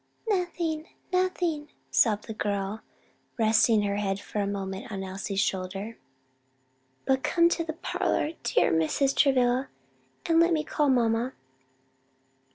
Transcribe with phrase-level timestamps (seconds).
[0.27, 0.87] "Nothing!
[1.13, 2.81] nothing!" sobbed the girl,
[3.37, 5.99] resting her head for a moment on Elsie's shoulder;
[7.05, 9.15] "But come into the parlor, dear Mrs.
[9.15, 9.69] Travilla,
[10.25, 11.33] and let me call mamma."